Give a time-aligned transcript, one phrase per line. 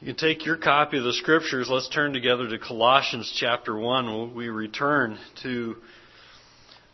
[0.00, 1.68] You take your copy of the scriptures.
[1.68, 4.32] Let's turn together to Colossians chapter 1.
[4.32, 5.74] We return to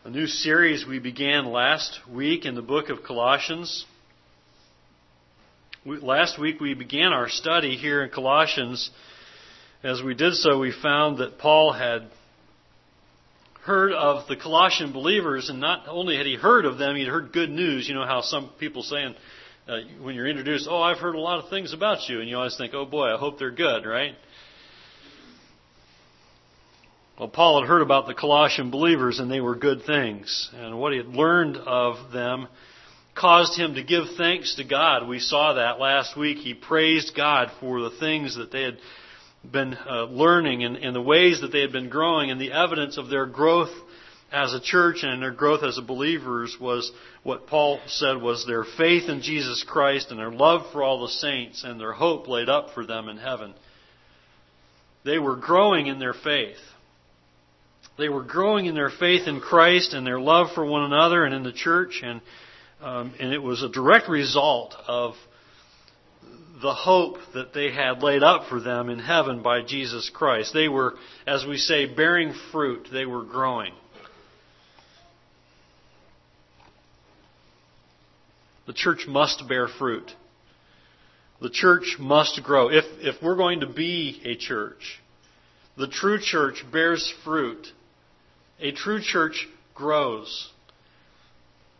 [0.04, 3.84] a new series we began last week in the book of Colossians.
[5.84, 8.88] Last week we began our study here in Colossians.
[9.82, 12.08] As we did so, we found that Paul had
[13.64, 17.34] heard of the Colossian believers, and not only had he heard of them, he'd heard
[17.34, 17.86] good news.
[17.86, 19.14] You know how some people saying,
[19.66, 22.36] uh, when you're introduced, oh, I've heard a lot of things about you, and you
[22.36, 24.14] always think, oh boy, I hope they're good, right?
[27.18, 30.50] Well, Paul had heard about the Colossian believers, and they were good things.
[30.54, 32.48] And what he had learned of them
[33.14, 35.06] caused him to give thanks to God.
[35.08, 36.38] We saw that last week.
[36.38, 38.78] He praised God for the things that they had
[39.50, 42.98] been uh, learning and, and the ways that they had been growing, and the evidence
[42.98, 43.72] of their growth
[44.32, 46.90] as a church and their growth as believers was
[47.22, 51.12] what Paul said was their faith in Jesus Christ and their love for all the
[51.12, 53.54] saints and their hope laid up for them in heaven.
[55.04, 56.56] They were growing in their faith.
[57.96, 61.34] They were growing in their faith in Christ and their love for one another and
[61.34, 62.20] in the church, and
[62.82, 65.14] um, and it was a direct result of
[66.60, 70.52] the hope that they had laid up for them in heaven by Jesus Christ.
[70.52, 70.94] They were,
[71.26, 72.88] as we say, bearing fruit.
[72.92, 73.72] They were growing.
[78.66, 80.10] The church must bear fruit.
[81.40, 82.68] The church must grow.
[82.70, 85.00] If, if we're going to be a church,
[85.76, 87.66] the true church bears fruit.
[88.60, 90.50] A true church grows.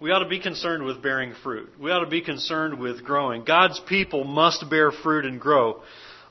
[0.00, 1.70] We ought to be concerned with bearing fruit.
[1.80, 3.44] We ought to be concerned with growing.
[3.44, 5.82] God's people must bear fruit and grow.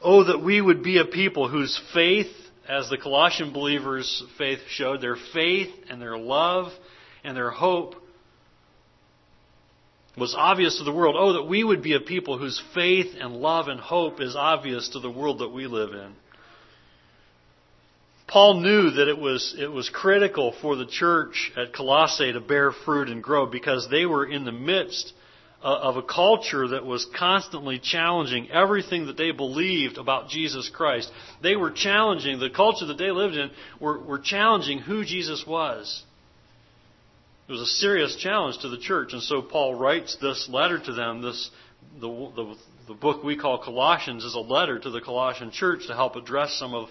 [0.01, 2.27] Oh, that we would be a people whose faith,
[2.67, 6.71] as the Colossian believers' faith showed, their faith and their love
[7.23, 7.95] and their hope
[10.17, 11.15] was obvious to the world.
[11.17, 14.89] Oh, that we would be a people whose faith and love and hope is obvious
[14.89, 16.13] to the world that we live in.
[18.27, 22.71] Paul knew that it was, it was critical for the church at Colossae to bear
[22.71, 25.13] fruit and grow because they were in the midst
[25.61, 31.09] of a culture that was constantly challenging everything that they believed about Jesus Christ.
[31.41, 36.03] They were challenging, the culture that they lived in were, were challenging who Jesus was.
[37.47, 40.93] It was a serious challenge to the church, and so Paul writes this letter to
[40.93, 41.21] them.
[41.21, 41.49] This
[41.99, 42.55] the, the,
[42.87, 46.53] the book we call Colossians is a letter to the Colossian church to help address
[46.53, 46.87] some of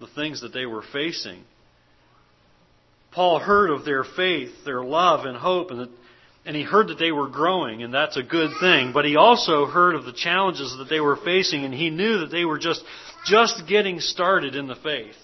[0.00, 1.42] the things that they were facing.
[3.12, 5.90] Paul heard of their faith, their love and hope, and that,
[6.46, 8.92] and he heard that they were growing, and that's a good thing.
[8.92, 12.30] But he also heard of the challenges that they were facing, and he knew that
[12.30, 12.82] they were just
[13.26, 15.16] just getting started in the faith.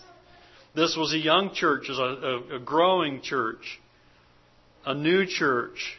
[0.74, 3.80] This was a young church, a, a, a growing church
[4.84, 5.96] a new church.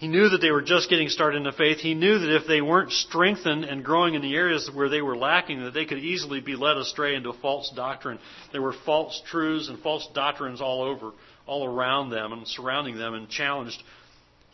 [0.00, 1.76] He knew that they were just getting started in the faith.
[1.76, 5.16] He knew that if they weren't strengthened and growing in the areas where they were
[5.16, 8.18] lacking, that they could easily be led astray into false doctrine.
[8.50, 11.12] There were false truths and false doctrines all over,
[11.46, 13.82] all around them and surrounding them and challenged,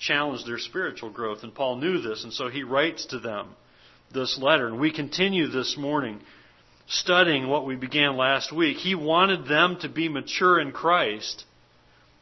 [0.00, 1.44] challenged their spiritual growth.
[1.44, 3.50] And Paul knew this, and so he writes to them
[4.12, 4.66] this letter.
[4.66, 6.20] And we continue this morning
[6.88, 8.78] studying what we began last week.
[8.78, 11.44] He wanted them to be mature in Christ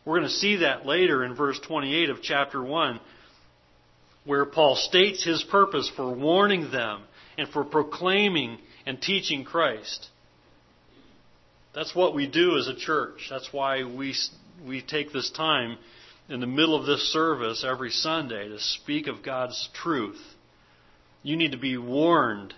[0.04, 3.00] we're going to see that later in verse 28 of chapter 1,
[4.24, 7.02] where Paul states his purpose for warning them
[7.38, 10.08] and for proclaiming and teaching Christ.
[11.74, 13.28] That's what we do as a church.
[13.30, 14.14] That's why we,
[14.66, 15.78] we take this time
[16.28, 20.20] in the middle of this service every Sunday to speak of God's truth.
[21.22, 22.54] You need to be warned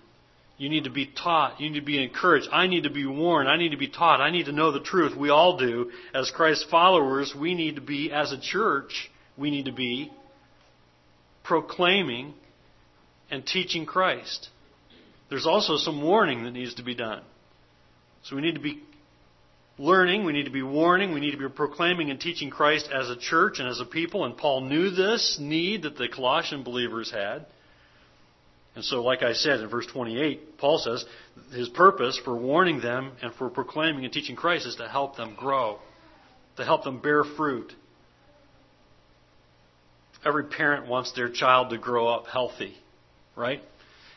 [0.59, 1.61] you need to be taught.
[1.61, 2.49] You need to be encouraged.
[2.50, 3.49] I need to be warned.
[3.49, 4.21] I need to be taught.
[4.21, 5.17] I need to know the truth.
[5.17, 5.91] We all do.
[6.15, 10.11] As Christ's followers, we need to be, as a church, we need to be
[11.45, 12.34] proclaiming
[13.31, 14.49] and teaching Christ.
[15.28, 17.22] There's also some warning that needs to be done.
[18.25, 18.83] So we need to be
[19.78, 23.11] learning, we need to be warning, we need to be proclaiming and teaching Christ as
[23.11, 24.25] a church and as a people.
[24.25, 27.47] And Paul knew this need that the Colossian believers had.
[28.76, 31.04] And so, like I said in verse 28, Paul says
[31.51, 35.34] his purpose for warning them and for proclaiming and teaching Christ is to help them
[35.34, 35.78] grow,
[36.59, 37.72] to help them bear fruit.
[40.27, 42.77] Every parent wants their child to grow up healthy,
[43.34, 43.62] right?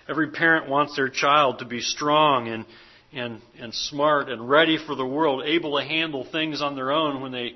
[0.10, 2.66] Every parent wants their child to be strong and,
[3.14, 7.22] and, and smart and ready for the world, able to handle things on their own
[7.22, 7.54] when they,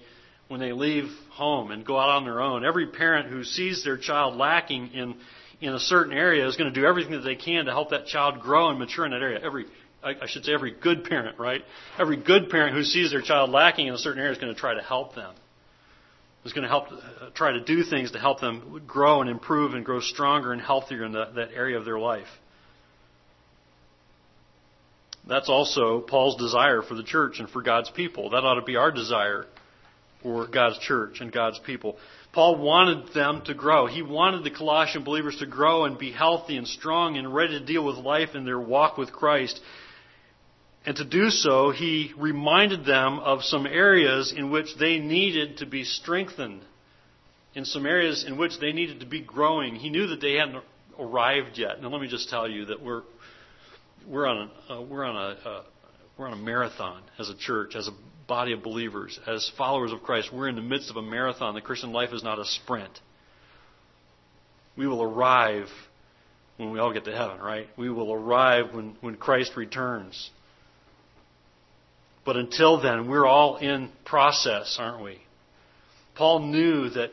[0.48, 2.64] when they leave home and go out on their own.
[2.64, 5.16] Every parent who sees their child lacking in
[5.64, 8.06] in a certain area is going to do everything that they can to help that
[8.06, 9.40] child grow and mature in that area.
[9.42, 9.66] Every,
[10.04, 11.62] I should say, every good parent, right?
[11.98, 14.60] Every good parent who sees their child lacking in a certain area is going to
[14.60, 15.34] try to help them.
[16.44, 19.74] Is going to help uh, try to do things to help them grow and improve
[19.74, 22.28] and grow stronger and healthier in the, that area of their life.
[25.26, 28.32] That's also Paul's desire for the church and for God's people.
[28.32, 29.46] That ought to be our desire
[30.22, 31.98] for God's church and God's people.
[32.34, 33.86] Paul wanted them to grow.
[33.86, 37.66] He wanted the Colossian believers to grow and be healthy and strong and ready to
[37.66, 39.62] deal with life in their walk with Christ.
[40.84, 45.68] And to do so, he reminded them of some areas in which they needed to
[45.68, 46.64] be strengthened,
[47.54, 49.76] in some areas in which they needed to be growing.
[49.76, 50.64] He knew that they hadn't
[51.00, 51.82] arrived yet.
[51.82, 53.04] Now, let me just tell you that we're
[54.08, 55.64] we're on a, uh, we're on a uh,
[56.18, 57.92] we're on a marathon as a church, as a
[58.28, 60.32] body of believers, as followers of Christ.
[60.34, 61.56] We're in the midst of a marathon.
[61.56, 63.00] The Christian life is not a sprint.
[64.76, 65.68] We will arrive
[66.58, 67.68] when we all get to heaven, right?
[67.78, 70.30] We will arrive when, when Christ returns.
[72.26, 75.22] But until then, we're all in process, aren't we?
[76.16, 77.12] Paul knew that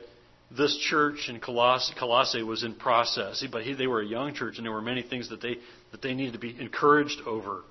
[0.50, 4.56] this church in Colossae, Colossae was in process, but he, they were a young church,
[4.56, 5.58] and there were many things that they
[5.92, 7.62] that they needed to be encouraged over.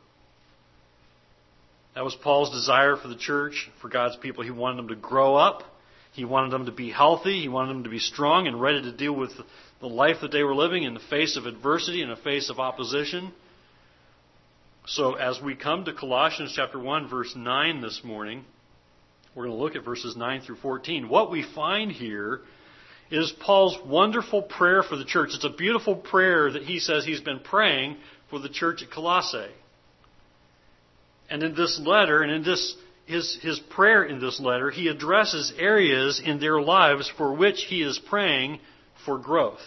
[1.95, 4.44] That was Paul's desire for the church, for God's people.
[4.44, 5.63] He wanted them to grow up.
[6.12, 7.41] He wanted them to be healthy.
[7.41, 9.31] He wanted them to be strong and ready to deal with
[9.80, 12.59] the life that they were living in the face of adversity, in the face of
[12.59, 13.31] opposition.
[14.86, 18.44] So as we come to Colossians chapter 1 verse 9 this morning,
[19.35, 21.07] we're going to look at verses 9 through 14.
[21.07, 22.42] What we find here
[23.12, 25.30] is Paul's wonderful prayer for the church.
[25.33, 27.97] It's a beautiful prayer that he says he's been praying
[28.30, 29.51] for the church at Colossae.
[31.29, 32.75] And in this letter, and in this
[33.09, 37.81] his, his prayer in this letter, he addresses areas in their lives for which he
[37.81, 38.59] is praying
[39.03, 39.61] for growth.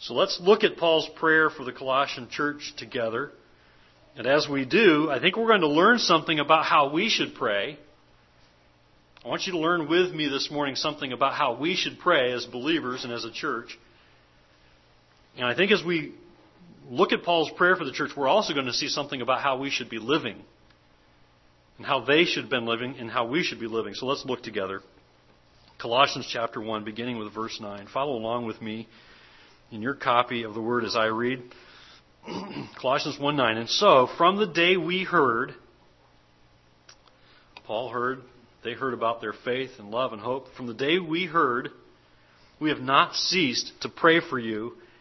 [0.00, 3.30] So let's look at Paul's prayer for the Colossian church together.
[4.16, 7.36] And as we do, I think we're going to learn something about how we should
[7.36, 7.78] pray.
[9.24, 12.32] I want you to learn with me this morning something about how we should pray
[12.32, 13.78] as believers and as a church.
[15.36, 16.14] And I think as we
[16.88, 19.58] look at Paul's prayer for the church, we're also going to see something about how
[19.58, 20.42] we should be living.
[21.78, 23.94] And how they should have been living and how we should be living.
[23.94, 24.82] So let's look together.
[25.80, 27.88] Colossians chapter 1, beginning with verse 9.
[27.92, 28.86] Follow along with me
[29.72, 31.42] in your copy of the word as I read.
[32.80, 33.56] Colossians 1 9.
[33.56, 35.54] And so, from the day we heard,
[37.64, 38.20] Paul heard,
[38.62, 40.54] they heard about their faith and love and hope.
[40.56, 41.70] From the day we heard,
[42.60, 44.74] we have not ceased to pray for you,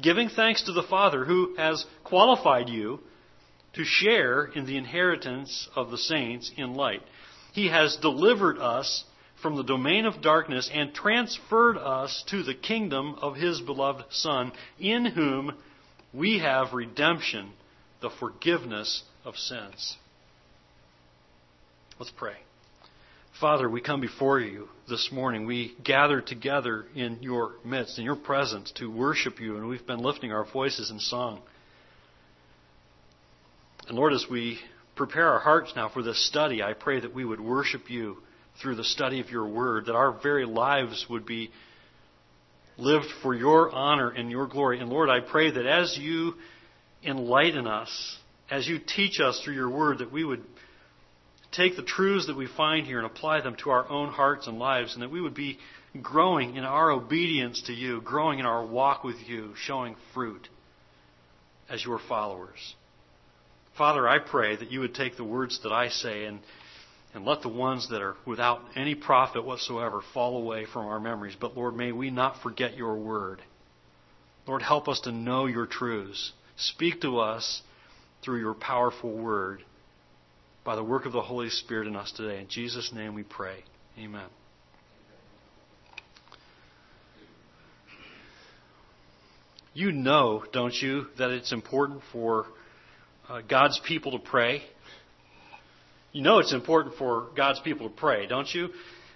[0.00, 3.00] giving thanks to the Father who has qualified you
[3.74, 7.02] to share in the inheritance of the saints in light.
[7.52, 9.04] He has delivered us
[9.42, 14.52] from the domain of darkness and transferred us to the kingdom of His beloved Son,
[14.78, 15.54] in whom
[16.12, 17.52] we have redemption
[18.00, 19.96] the forgiveness of sins.
[21.98, 22.36] Let's pray.
[23.40, 25.44] Father, we come before you this morning.
[25.44, 29.98] We gather together in your midst, in your presence, to worship you, and we've been
[29.98, 31.42] lifting our voices in song.
[33.88, 34.60] And Lord, as we
[34.94, 38.18] prepare our hearts now for this study, I pray that we would worship you
[38.62, 41.50] through the study of your word, that our very lives would be
[42.78, 44.78] lived for your honor and your glory.
[44.78, 46.34] And Lord, I pray that as you
[47.02, 48.18] enlighten us
[48.50, 50.42] as you teach us through your word that we would
[51.54, 54.58] take the truths that we find here and apply them to our own hearts and
[54.58, 55.58] lives, and that we would be
[56.02, 60.48] growing in our obedience to you, growing in our walk with you, showing fruit
[61.68, 62.74] as your followers.
[63.78, 66.40] Father, I pray that you would take the words that I say and,
[67.14, 71.36] and let the ones that are without any profit whatsoever fall away from our memories.
[71.40, 73.40] But Lord, may we not forget your word.
[74.46, 76.32] Lord, help us to know your truths.
[76.56, 77.62] Speak to us
[78.22, 79.62] through your powerful word
[80.64, 82.40] by the work of the Holy Spirit in us today.
[82.40, 83.62] In Jesus' name we pray.
[83.98, 84.26] Amen.
[89.74, 92.46] You know, don't you, that it's important for
[93.28, 94.62] uh, God's people to pray?
[96.12, 98.68] You know it's important for God's people to pray, don't you?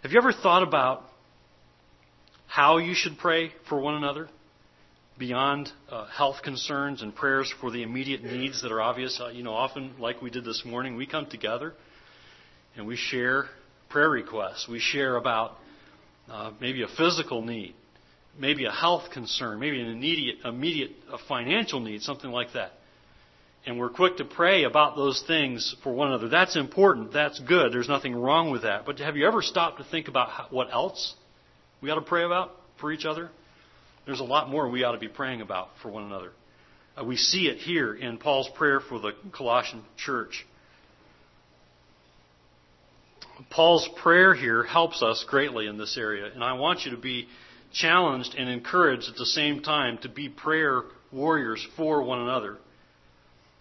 [0.02, 1.04] Have you ever thought about
[2.46, 4.28] how you should pray for one another?
[5.18, 9.20] Beyond uh, health concerns and prayers for the immediate needs that are obvious.
[9.20, 11.75] Uh, you know, often, like we did this morning, we come together
[12.76, 13.46] and we share
[13.88, 14.68] prayer requests.
[14.68, 15.56] We share about
[16.30, 17.75] uh, maybe a physical need,
[18.38, 20.92] maybe a health concern, maybe an immediate, immediate
[21.26, 22.72] financial need, something like that.
[23.66, 26.28] and we're quick to pray about those things for one another.
[26.28, 27.12] That's important.
[27.12, 27.72] That's good.
[27.72, 28.87] There's nothing wrong with that.
[28.87, 31.14] But have you ever stopped to think about what else
[31.82, 33.30] we ought to pray about for each other?
[34.08, 36.32] There's a lot more we ought to be praying about for one another.
[36.98, 40.46] Uh, we see it here in Paul's prayer for the Colossian church.
[43.50, 47.28] Paul's prayer here helps us greatly in this area, and I want you to be
[47.70, 52.56] challenged and encouraged at the same time to be prayer warriors for one another.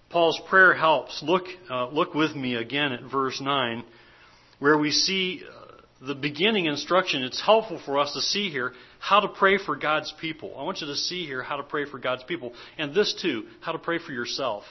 [0.09, 1.21] Paul's prayer helps.
[1.21, 3.83] Look, uh, look with me again at verse 9,
[4.59, 5.43] where we see
[6.01, 7.23] the beginning instruction.
[7.23, 10.53] It's helpful for us to see here how to pray for God's people.
[10.57, 12.53] I want you to see here how to pray for God's people.
[12.77, 14.63] And this too, how to pray for yourself.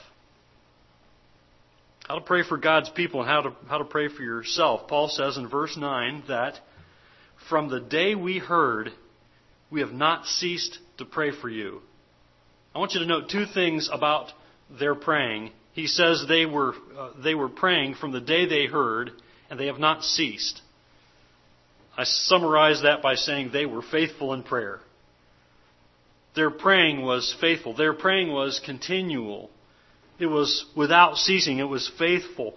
[2.07, 4.87] How to pray for God's people and how to, how to pray for yourself.
[4.89, 6.55] Paul says in verse 9 that
[7.49, 8.91] from the day we heard,
[9.71, 11.81] we have not ceased to pray for you.
[12.75, 14.31] I want you to note two things about
[14.79, 15.51] their praying.
[15.73, 19.11] He says they were, uh, they were praying from the day they heard,
[19.51, 20.61] and they have not ceased.
[21.97, 24.81] I summarize that by saying they were faithful in prayer.
[26.35, 27.75] Their praying was faithful.
[27.75, 29.51] Their praying was continual.
[30.19, 31.59] It was without ceasing.
[31.59, 32.55] It was faithful.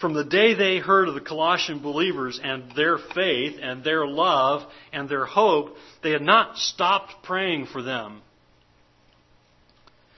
[0.00, 4.62] From the day they heard of the Colossian believers and their faith and their love
[4.92, 8.22] and their hope, they had not stopped praying for them.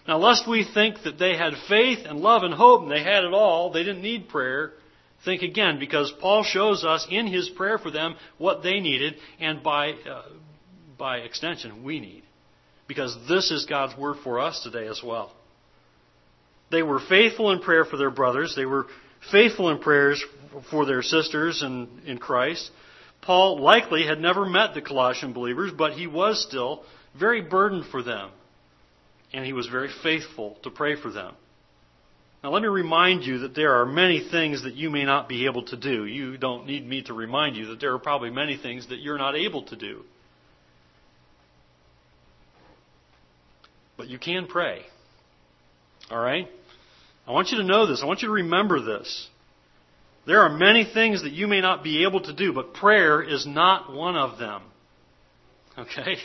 [0.09, 3.25] Now, lest we think that they had faith and love and hope and they had
[3.25, 4.73] it all, they didn't need prayer,
[5.25, 9.63] think again, because Paul shows us in his prayer for them what they needed, and
[9.63, 10.23] by, uh,
[10.99, 12.23] by extension, we need.
[12.87, 15.33] Because this is God's word for us today as well.
[16.71, 18.55] They were faithful in prayer for their brothers.
[18.57, 18.87] They were
[19.31, 20.25] faithful in prayers
[20.71, 22.71] for their sisters in, in Christ.
[23.23, 26.85] Paul likely had never met the Colossian believers, but he was still
[27.19, 28.31] very burdened for them
[29.33, 31.35] and he was very faithful to pray for them.
[32.43, 35.45] Now, let me remind you that there are many things that you may not be
[35.45, 36.07] able to do.
[36.07, 39.19] You don't need me to remind you that there are probably many things that you're
[39.19, 40.03] not able to do.
[43.99, 44.83] But you can pray.
[46.11, 46.49] All right?
[47.27, 48.01] I want you to know this.
[48.03, 49.29] I want you to remember this.
[50.27, 53.47] There are many things that you may not be able to do, but prayer is
[53.47, 54.63] not one of them.
[55.79, 56.17] Okay?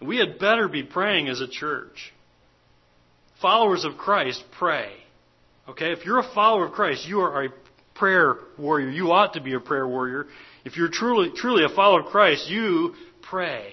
[0.00, 2.12] We had better be praying as a church.
[3.42, 4.92] Followers of Christ pray.
[5.68, 5.92] Okay?
[5.92, 7.48] If you're a follower of Christ, you are a
[7.94, 8.88] prayer warrior.
[8.88, 10.26] You ought to be a prayer warrior.
[10.64, 13.72] If you're truly, truly a follower of Christ, you pray.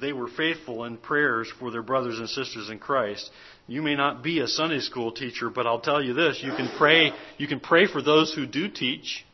[0.00, 3.30] They were faithful in prayers for their brothers and sisters in Christ.
[3.68, 6.68] You may not be a Sunday school teacher, but I'll tell you this, you can
[6.76, 9.24] pray, you can pray for those who do teach,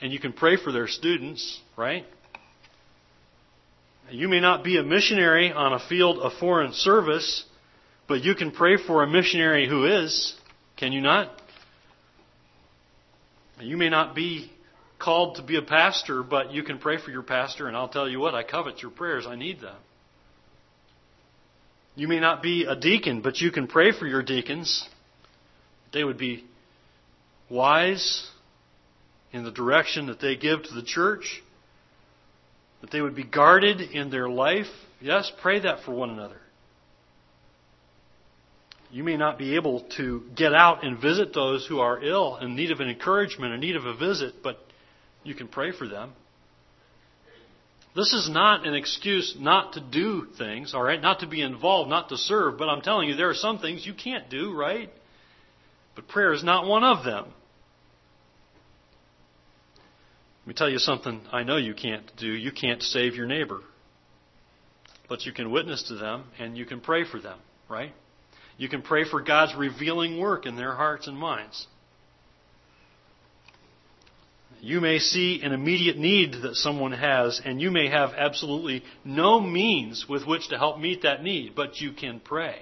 [0.00, 2.04] and you can pray for their students, right?
[4.10, 7.44] You may not be a missionary on a field of foreign service,
[8.08, 10.34] but you can pray for a missionary who is.
[10.76, 11.30] Can you not?
[13.60, 14.50] You may not be
[14.98, 18.08] called to be a pastor, but you can pray for your pastor, and I'll tell
[18.08, 19.26] you what, I covet your prayers.
[19.26, 19.76] I need them.
[21.94, 24.88] You may not be a deacon, but you can pray for your deacons.
[25.92, 26.44] They would be
[27.48, 28.28] wise
[29.32, 31.42] in the direction that they give to the church
[32.80, 34.66] that they would be guarded in their life.
[35.00, 36.38] Yes, pray that for one another.
[38.90, 42.56] You may not be able to get out and visit those who are ill in
[42.56, 44.58] need of an encouragement, in need of a visit, but
[45.22, 46.12] you can pray for them.
[47.94, 51.00] This is not an excuse not to do things, all right?
[51.00, 53.84] Not to be involved, not to serve, but I'm telling you, there are some things
[53.84, 54.90] you can't do, right?
[55.96, 57.26] But prayer is not one of them.
[60.40, 62.26] Let me tell you something I know you can't do.
[62.26, 63.60] You can't save your neighbor.
[65.08, 67.92] But you can witness to them and you can pray for them, right?
[68.56, 71.66] You can pray for God's revealing work in their hearts and minds.
[74.60, 79.40] You may see an immediate need that someone has, and you may have absolutely no
[79.40, 82.60] means with which to help meet that need, but you can pray.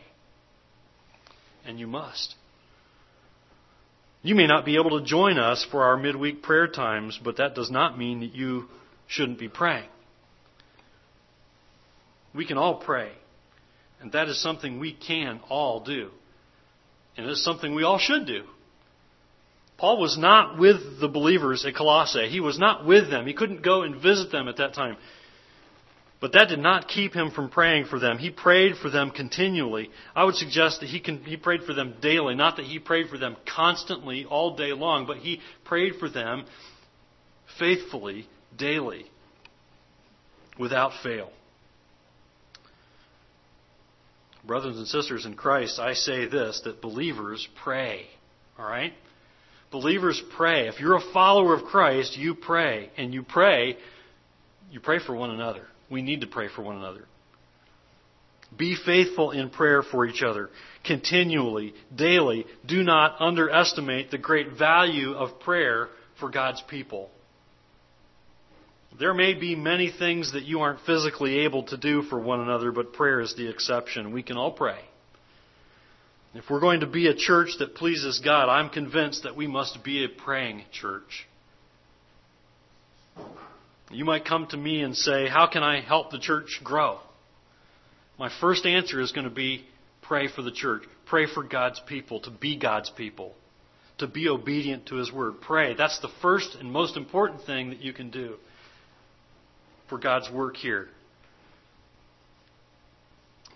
[1.67, 2.37] And you must.
[4.23, 7.55] You may not be able to join us for our midweek prayer times, but that
[7.55, 8.69] does not mean that you
[9.07, 9.89] shouldn't be praying.
[12.35, 13.13] We can all pray.
[14.01, 16.11] And that is something we can all do.
[17.17, 18.45] And it's something we all should do.
[19.77, 22.29] Paul was not with the believers at Colossae.
[22.29, 23.27] He was not with them.
[23.27, 24.97] He couldn't go and visit them at that time.
[26.21, 28.19] But that did not keep him from praying for them.
[28.19, 29.91] He prayed for them continually.
[30.17, 32.35] I would suggest that he, can, he prayed for them daily.
[32.35, 36.45] Not that he prayed for them constantly all day long, but he prayed for them
[37.59, 39.07] faithfully daily
[40.59, 41.31] without fail.
[44.49, 48.07] brothers and sisters in Christ, I say this that believers pray.
[48.59, 48.93] All right?
[49.71, 50.67] Believers pray.
[50.67, 52.91] If you're a follower of Christ, you pray.
[52.97, 53.77] And you pray,
[54.73, 55.67] you pray for one another.
[55.90, 57.04] We need to pray for one another.
[58.57, 60.49] Be faithful in prayer for each other,
[60.85, 62.47] continually, daily.
[62.66, 67.11] Do not underestimate the great value of prayer for God's people.
[68.99, 72.73] There may be many things that you aren't physically able to do for one another,
[72.73, 74.12] but prayer is the exception.
[74.12, 74.80] We can all pray.
[76.35, 79.85] If we're going to be a church that pleases God, I'm convinced that we must
[79.85, 81.26] be a praying church.
[83.90, 86.99] You might come to me and say, How can I help the church grow?
[88.18, 89.64] My first answer is going to be
[90.02, 90.83] pray for the church.
[91.07, 93.35] Pray for God's people, to be God's people,
[93.99, 95.40] to be obedient to His word.
[95.40, 95.75] Pray.
[95.75, 98.35] That's the first and most important thing that you can do
[99.88, 100.88] for God's work here.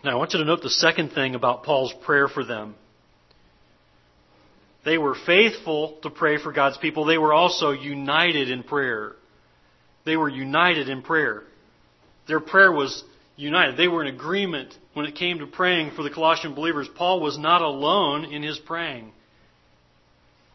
[0.05, 2.75] Now, I want you to note the second thing about Paul's prayer for them.
[4.85, 7.05] They were faithful to pray for God's people.
[7.05, 9.13] They were also united in prayer.
[10.05, 11.43] They were united in prayer.
[12.27, 13.05] Their prayer was
[13.37, 13.77] united.
[13.77, 16.89] They were in agreement when it came to praying for the Colossian believers.
[16.97, 19.13] Paul was not alone in his praying.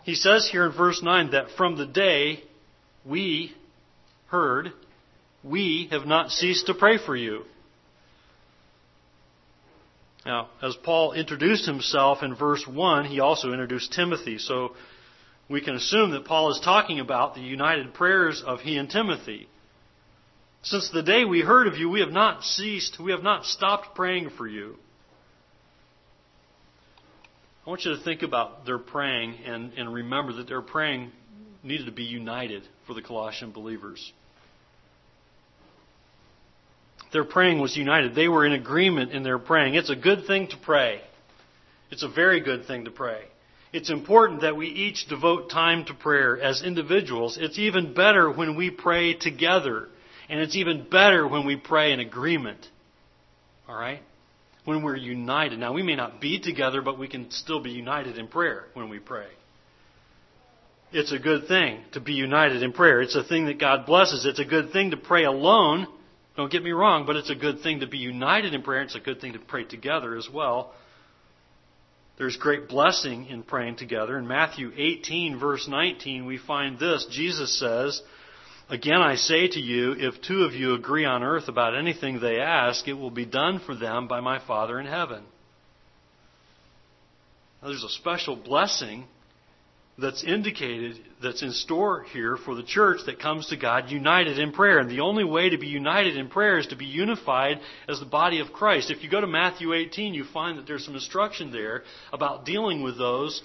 [0.03, 2.43] He says here in verse 9 that from the day
[3.05, 3.53] we
[4.27, 4.71] heard
[5.43, 7.43] we have not ceased to pray for you.
[10.25, 14.37] Now, as Paul introduced himself in verse 1, he also introduced Timothy.
[14.37, 14.75] So
[15.49, 19.47] we can assume that Paul is talking about the united prayers of he and Timothy.
[20.63, 23.95] Since the day we heard of you, we have not ceased, we have not stopped
[23.95, 24.75] praying for you.
[27.65, 31.11] I want you to think about their praying and, and remember that their praying
[31.63, 34.11] needed to be united for the Colossian believers.
[37.13, 38.15] Their praying was united.
[38.15, 39.75] They were in agreement in their praying.
[39.75, 41.01] It's a good thing to pray.
[41.89, 43.23] It's a very good thing to pray.
[43.77, 47.37] It's important that we each devote time to prayer as individuals.
[47.39, 49.87] It's even better when we pray together.
[50.29, 52.65] And it's even better when we pray in agreement.
[53.69, 54.01] All right?
[54.65, 55.59] When we're united.
[55.59, 58.89] Now, we may not be together, but we can still be united in prayer when
[58.89, 59.27] we pray.
[60.91, 63.01] It's a good thing to be united in prayer.
[63.01, 64.25] It's a thing that God blesses.
[64.25, 65.85] It's a good thing to pray alone
[66.37, 68.83] don't get me wrong, but it's a good thing to be united in prayer.
[68.83, 70.71] It's a good thing to pray together as well.
[72.17, 74.17] There's great blessing in praying together.
[74.17, 77.05] In Matthew 18, verse 19, we find this.
[77.11, 78.01] Jesus says,
[78.69, 82.39] Again, I say to you, if two of you agree on earth about anything they
[82.39, 85.23] ask, it will be done for them by my Father in heaven.
[87.61, 89.05] Now, there's a special blessing
[89.99, 94.51] that's indicated, that's in store here for the church that comes to God united in
[94.51, 94.77] prayer.
[94.77, 98.05] And the only way to be united in prayer is to be unified as the
[98.05, 98.91] body of Christ.
[98.91, 101.83] If you go to Matthew 18, you find that there's some instruction there
[102.13, 103.41] about dealing with those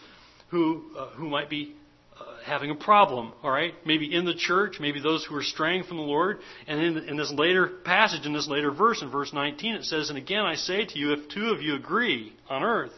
[0.50, 1.74] who, uh, who might be
[2.20, 3.72] uh, having a problem, all right?
[3.86, 6.40] Maybe in the church, maybe those who are straying from the Lord.
[6.66, 10.10] And in, in this later passage, in this later verse, in verse 19, it says,
[10.10, 12.92] And again I say to you, if two of you agree on earth,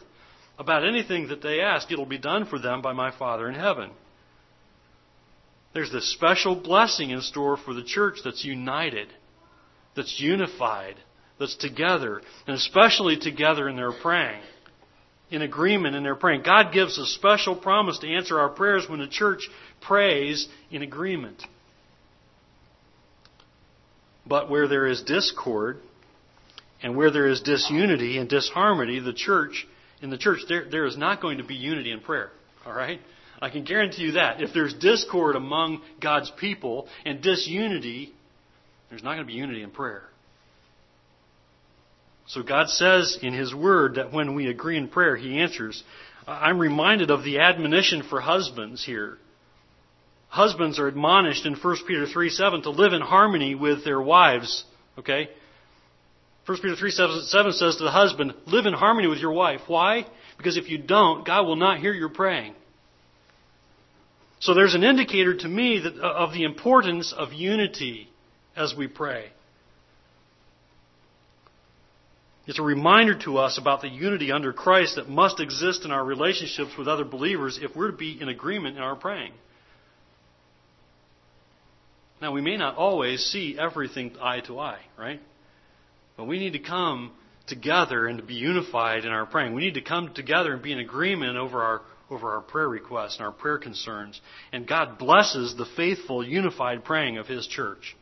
[0.57, 3.91] about anything that they ask, it'll be done for them by my Father in heaven.
[5.73, 9.09] There's this special blessing in store for the church that's united,
[9.95, 10.95] that's unified,
[11.37, 14.41] that's together, and especially together in their praying,
[15.29, 16.43] in agreement in their praying.
[16.43, 19.49] God gives a special promise to answer our prayers when the church
[19.81, 21.43] prays in agreement.
[24.25, 25.79] But where there is discord,
[26.81, 29.67] and where there is disunity and disharmony, the church
[30.01, 32.31] in the church, there, there is not going to be unity in prayer.
[32.65, 32.99] All right?
[33.41, 34.41] I can guarantee you that.
[34.41, 38.13] If there's discord among God's people and disunity,
[38.89, 40.03] there's not going to be unity in prayer.
[42.27, 45.83] So God says in His Word that when we agree in prayer, He answers.
[46.27, 49.17] I'm reminded of the admonition for husbands here.
[50.29, 54.63] Husbands are admonished in 1 Peter 3 7 to live in harmony with their wives.
[54.97, 55.29] Okay?
[56.45, 59.61] 1 Peter 3 7 says to the husband, live in harmony with your wife.
[59.67, 60.05] Why?
[60.37, 62.53] Because if you don't, God will not hear your praying.
[64.39, 68.09] So there's an indicator to me that, uh, of the importance of unity
[68.55, 69.31] as we pray.
[72.47, 76.05] It's a reminder to us about the unity under Christ that must exist in our
[76.05, 79.31] relationships with other believers if we're to be in agreement in our praying.
[82.21, 85.19] Now, we may not always see everything eye to eye, right?
[86.17, 87.11] But we need to come
[87.47, 89.53] together and to be unified in our praying.
[89.53, 93.17] We need to come together and be in agreement over our over our prayer requests
[93.17, 94.21] and our prayer concerns.
[94.51, 97.95] And God blesses the faithful, unified praying of His church.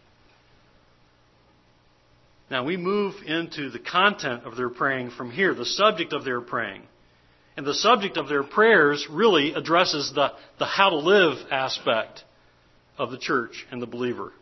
[2.51, 6.41] Now we move into the content of their praying from here, the subject of their
[6.41, 6.83] praying.
[7.55, 12.23] And the subject of their prayers really addresses the, the how to live aspect
[12.97, 14.33] of the church and the believer.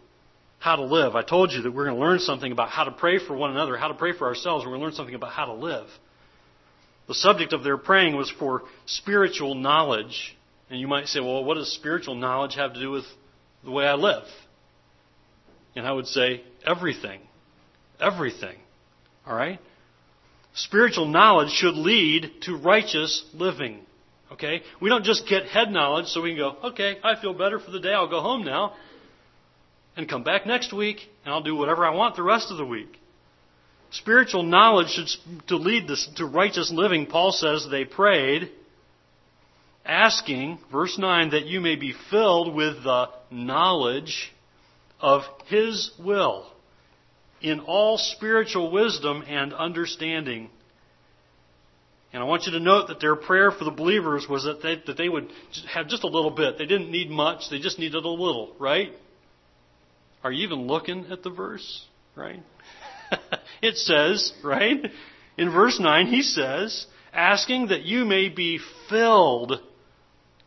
[0.61, 1.15] How to live.
[1.15, 3.49] I told you that we're going to learn something about how to pray for one
[3.49, 4.63] another, how to pray for ourselves.
[4.63, 5.87] We're going to learn something about how to live.
[7.07, 10.37] The subject of their praying was for spiritual knowledge.
[10.69, 13.05] And you might say, well, what does spiritual knowledge have to do with
[13.63, 14.21] the way I live?
[15.75, 17.21] And I would say, everything.
[17.99, 18.57] Everything.
[19.25, 19.59] All right?
[20.53, 23.79] Spiritual knowledge should lead to righteous living.
[24.31, 24.61] Okay?
[24.79, 27.71] We don't just get head knowledge so we can go, okay, I feel better for
[27.71, 28.75] the day, I'll go home now.
[29.97, 32.65] And come back next week, and I'll do whatever I want the rest of the
[32.65, 32.97] week.
[33.91, 37.07] Spiritual knowledge should to lead this to righteous living.
[37.07, 38.49] Paul says they prayed,
[39.85, 44.31] asking, verse 9, that you may be filled with the knowledge
[45.01, 46.47] of His will
[47.41, 50.49] in all spiritual wisdom and understanding.
[52.13, 54.81] And I want you to note that their prayer for the believers was that they,
[54.85, 55.29] that they would
[55.73, 56.57] have just a little bit.
[56.57, 58.91] They didn't need much, they just needed a little, right?
[60.23, 61.85] Are you even looking at the verse?
[62.15, 62.41] Right?
[63.61, 64.91] it says, right?
[65.37, 69.59] In verse 9, he says, asking that you may be filled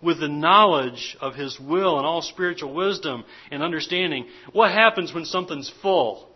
[0.02, 4.26] with the knowledge of his will and all spiritual wisdom and understanding.
[4.52, 6.28] What happens when something's full?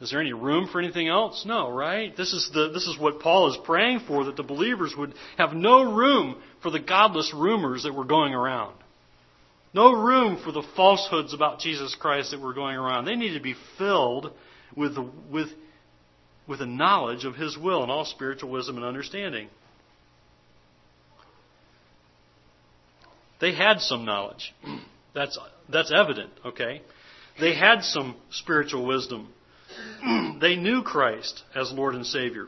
[0.00, 1.44] Is there any room for anything else?
[1.46, 2.16] No, right?
[2.16, 5.52] This is the this is what Paul is praying for that the believers would have
[5.52, 8.74] no room for the godless rumors that were going around.
[9.72, 13.04] No room for the falsehoods about Jesus Christ that were going around.
[13.04, 14.32] They need to be filled
[14.76, 14.96] with
[15.30, 15.48] with
[16.46, 19.48] with a knowledge of his will and all spiritual wisdom and understanding.
[23.40, 24.52] They had some knowledge.
[25.14, 25.36] That's
[25.68, 26.82] that's evident, okay?
[27.40, 29.32] They had some spiritual wisdom.
[30.40, 32.46] they knew Christ as Lord and Savior.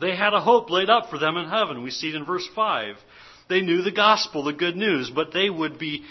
[0.00, 1.82] They had a hope laid up for them in heaven.
[1.82, 2.96] We see it in verse 5.
[3.48, 6.02] They knew the gospel, the good news, but they would be,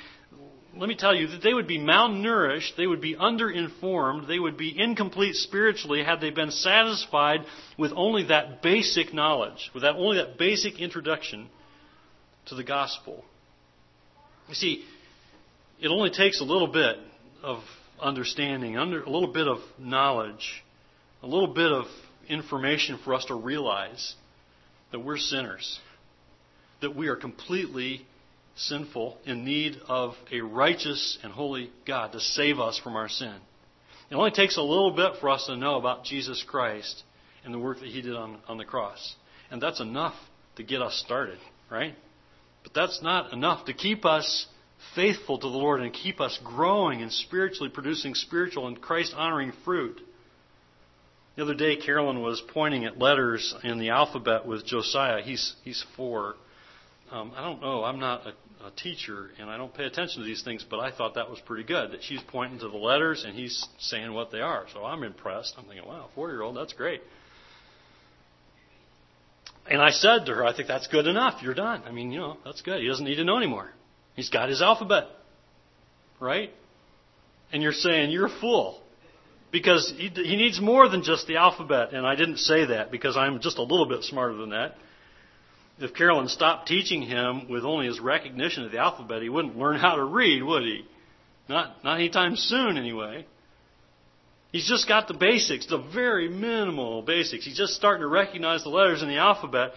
[0.77, 4.57] let me tell you, that they would be malnourished, they would be underinformed, they would
[4.57, 7.41] be incomplete spiritually had they been satisfied
[7.77, 11.49] with only that basic knowledge, with that, only that basic introduction
[12.47, 13.23] to the gospel.
[14.49, 14.83] You see,
[15.81, 16.97] it only takes a little bit
[17.41, 17.59] of
[18.01, 20.63] understanding, under, a little bit of knowledge,
[21.23, 21.85] a little bit of
[22.27, 24.15] information for us to realize
[24.91, 25.79] that we're sinners,
[26.81, 28.05] that we are completely
[28.55, 33.35] sinful, in need of a righteous and holy God to save us from our sin.
[34.09, 37.03] It only takes a little bit for us to know about Jesus Christ
[37.43, 39.15] and the work that He did on, on the cross.
[39.51, 40.15] And that's enough
[40.55, 41.39] to get us started,
[41.69, 41.95] right?
[42.63, 44.47] But that's not enough to keep us
[44.95, 49.53] faithful to the Lord and keep us growing and spiritually producing spiritual and Christ honoring
[49.63, 49.99] fruit.
[51.35, 55.21] The other day, Carolyn was pointing at letters in the alphabet with Josiah.
[55.21, 56.35] He's, he's four.
[57.11, 57.83] Um, I don't know.
[57.83, 58.33] I'm not a,
[58.65, 61.39] a teacher and I don't pay attention to these things, but I thought that was
[61.45, 64.65] pretty good that she's pointing to the letters and he's saying what they are.
[64.73, 65.53] So I'm impressed.
[65.57, 67.01] I'm thinking, wow, four year old, that's great.
[69.69, 71.41] And I said to her, I think that's good enough.
[71.41, 71.83] You're done.
[71.85, 72.81] I mean, you know, that's good.
[72.81, 73.69] He doesn't need to know anymore.
[74.15, 75.05] He's got his alphabet.
[76.19, 76.51] Right?
[77.51, 78.81] And you're saying, you're a fool.
[79.51, 81.93] Because he, he needs more than just the alphabet.
[81.93, 84.75] And I didn't say that because I'm just a little bit smarter than that.
[85.77, 89.77] If Carolyn stopped teaching him with only his recognition of the alphabet, he wouldn't learn
[89.77, 90.85] how to read, would he?
[91.49, 93.25] Not, not anytime soon, anyway.
[94.51, 97.43] He's just got the basics, the very minimal basics.
[97.43, 99.73] He's just starting to recognize the letters in the alphabet,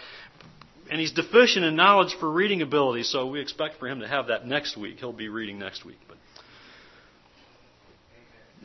[0.88, 4.28] and he's deficient in knowledge for reading ability, so we expect for him to have
[4.28, 4.98] that next week.
[5.00, 6.16] He'll be reading next week, but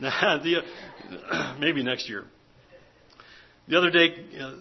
[0.00, 0.62] the,
[1.58, 2.24] maybe next year.
[3.66, 4.52] The other day, uh,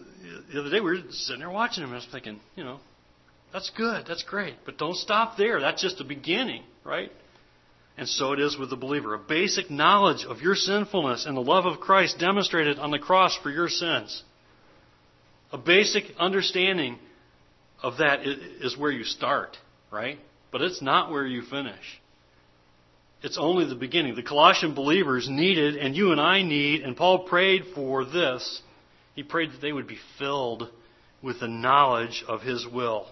[0.51, 2.79] the other day we were sitting there watching him, and I was thinking, you know,
[3.51, 5.59] that's good, that's great, but don't stop there.
[5.59, 7.11] That's just the beginning, right?
[7.97, 9.13] And so it is with the believer.
[9.13, 13.37] A basic knowledge of your sinfulness and the love of Christ demonstrated on the cross
[13.43, 14.23] for your sins.
[15.51, 16.97] A basic understanding
[17.83, 19.57] of that is where you start,
[19.91, 20.17] right?
[20.51, 22.01] But it's not where you finish.
[23.21, 24.15] It's only the beginning.
[24.15, 28.61] The Colossian believers needed, and you and I need, and Paul prayed for this.
[29.15, 30.69] He prayed that they would be filled
[31.21, 33.07] with the knowledge of His will.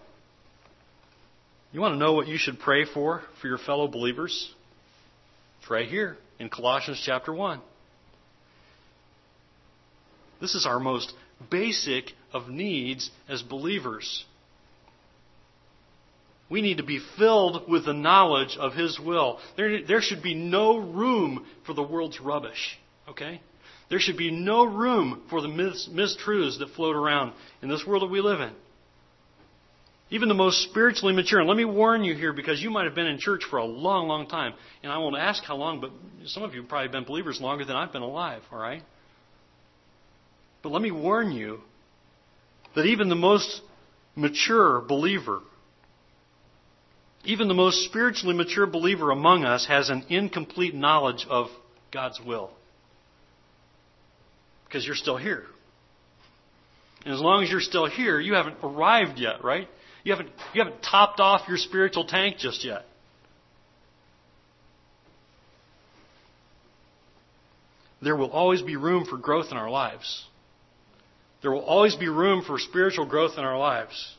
[1.71, 4.53] You want to know what you should pray for for your fellow believers?
[5.59, 7.61] It's right here in Colossians chapter 1.
[10.41, 11.13] This is our most
[11.49, 14.25] basic of needs as believers.
[16.49, 19.39] We need to be filled with the knowledge of His will.
[19.55, 22.77] There, there should be no room for the world's rubbish.
[23.07, 23.39] Okay?
[23.91, 28.04] There should be no room for the mis- mistruths that float around in this world
[28.04, 28.54] that we live in.
[30.10, 31.39] Even the most spiritually mature.
[31.39, 33.65] And let me warn you here because you might have been in church for a
[33.65, 34.54] long, long time.
[34.82, 35.91] And I won't ask how long, but
[36.27, 38.82] some of you have probably been believers longer than I've been alive, all right?
[40.63, 41.60] But let me warn you
[42.75, 43.62] that even the most
[44.15, 45.41] mature believer,
[47.25, 51.47] even the most spiritually mature believer among us has an incomplete knowledge of
[51.91, 52.51] God's will.
[54.71, 55.43] Because you're still here.
[57.03, 59.67] And as long as you're still here, you haven't arrived yet, right?
[60.05, 62.86] You haven't, you haven't topped off your spiritual tank just yet.
[68.01, 70.25] There will always be room for growth in our lives.
[71.41, 74.15] There will always be room for spiritual growth in our lives.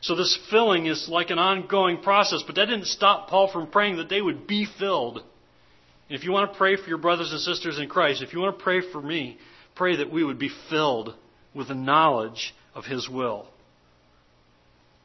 [0.00, 3.98] So this filling is like an ongoing process, but that didn't stop Paul from praying
[3.98, 5.18] that they would be filled.
[5.18, 8.40] And if you want to pray for your brothers and sisters in Christ, if you
[8.40, 9.36] want to pray for me,
[9.80, 11.14] pray that we would be filled
[11.54, 13.48] with the knowledge of His will.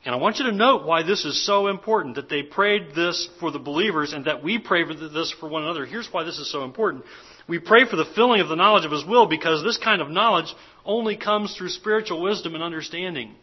[0.03, 3.29] And I want you to note why this is so important that they prayed this
[3.39, 5.85] for the believers and that we pray for this for one another.
[5.85, 7.05] Here's why this is so important.
[7.47, 10.09] We pray for the filling of the knowledge of His will because this kind of
[10.09, 13.33] knowledge only comes through spiritual wisdom and understanding.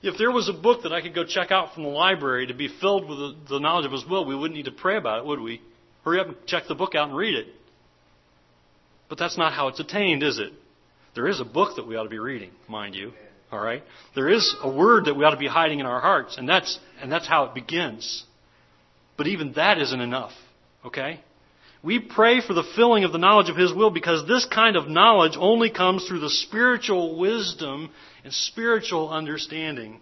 [0.00, 2.54] If there was a book that I could go check out from the library to
[2.54, 5.26] be filled with the knowledge of His will, we wouldn't need to pray about it,
[5.26, 5.60] would we?
[6.02, 7.48] Hurry up and check the book out and read it.
[9.08, 10.52] But that's not how it's attained, is it?
[11.14, 13.12] There is a book that we ought to be reading, mind you.
[13.50, 13.82] All right?
[14.14, 16.78] There is a word that we ought to be hiding in our hearts, and that's,
[17.00, 18.24] and that's how it begins.
[19.16, 20.32] But even that isn't enough.
[20.84, 21.20] Okay?
[21.82, 24.88] We pray for the filling of the knowledge of His will because this kind of
[24.88, 27.90] knowledge only comes through the spiritual wisdom
[28.24, 30.00] and spiritual understanding.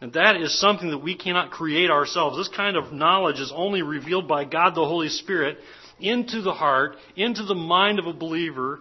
[0.00, 2.36] And that is something that we cannot create ourselves.
[2.36, 5.58] This kind of knowledge is only revealed by God the Holy Spirit
[6.02, 8.80] into the heart, into the mind of a believer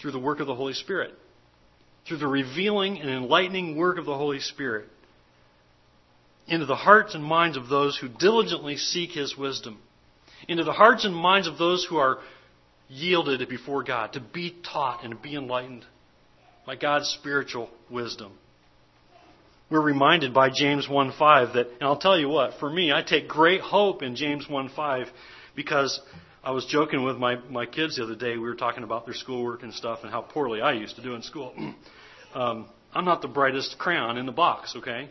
[0.00, 1.12] through the work of the Holy Spirit,
[2.06, 4.88] through the revealing and enlightening work of the Holy Spirit
[6.48, 9.78] into the hearts and minds of those who diligently seek His wisdom,
[10.48, 12.18] into the hearts and minds of those who are
[12.88, 15.84] yielded before God, to be taught and to be enlightened
[16.66, 18.32] by God's spiritual wisdom.
[19.70, 23.28] We're reminded by James 1:5 that, and I'll tell you what, for me, I take
[23.28, 25.08] great hope in James 1:5
[25.54, 26.00] because
[26.42, 28.32] I was joking with my, my kids the other day.
[28.38, 31.14] We were talking about their schoolwork and stuff and how poorly I used to do
[31.14, 31.52] in school.
[32.34, 35.06] um, I'm not the brightest crayon in the box, okay?